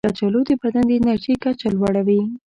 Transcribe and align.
کچالو 0.07 0.41
د 0.47 0.49
بدن 0.61 0.85
د 0.87 0.91
انرژي 0.99 1.33
کچه 1.43 1.67
لوړوي. 1.75 2.21